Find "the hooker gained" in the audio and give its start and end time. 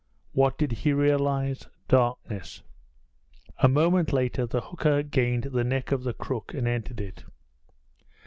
4.47-5.43